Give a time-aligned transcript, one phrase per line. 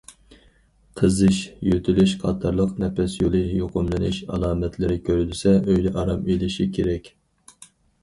[1.01, 7.17] قىزىش، يۆتىلىش قاتارلىق نەپەس يولى يۇقۇملىنىش ئالامەتلىرى كۆرۈلسە، ئۆيدە ئارام ئېلىشى كېرەك.